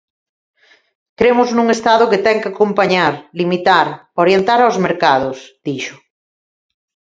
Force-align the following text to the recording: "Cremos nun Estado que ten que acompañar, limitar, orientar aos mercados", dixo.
"Cremos 1.19 1.49
nun 1.55 1.67
Estado 1.77 2.09
que 2.11 2.23
ten 2.25 2.37
que 2.41 2.49
acompañar, 2.53 3.13
limitar, 3.39 3.87
orientar 4.23 4.59
aos 4.61 4.77
mercados", 4.87 5.37
dixo. 5.65 5.95